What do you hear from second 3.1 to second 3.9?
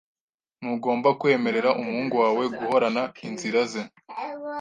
inzira ze.